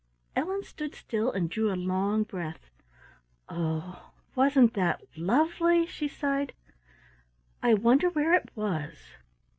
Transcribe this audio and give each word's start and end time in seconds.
Ellen 0.35 0.63
stood 0.63 0.95
still 0.95 1.31
and 1.31 1.47
drew 1.47 1.71
a 1.71 1.75
long 1.77 2.23
breath. 2.23 2.71
"Oh! 3.47 4.09
wasn't 4.33 4.73
that 4.73 5.03
lovely?" 5.15 5.85
she 5.85 6.07
sighed. 6.07 6.53
"I 7.61 7.75
wonder 7.75 8.09
where 8.09 8.33
it 8.33 8.49
was!" 8.55 8.95